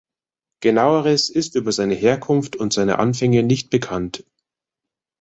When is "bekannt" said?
3.69-4.25